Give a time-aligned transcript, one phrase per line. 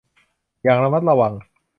[0.63, 1.33] อย่างระมัดระวัง